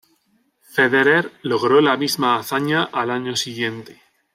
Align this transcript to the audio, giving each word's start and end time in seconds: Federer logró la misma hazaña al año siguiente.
Federer 0.75 1.31
logró 1.43 1.79
la 1.79 1.95
misma 1.95 2.35
hazaña 2.37 2.85
al 2.85 3.11
año 3.11 3.35
siguiente. 3.35 4.01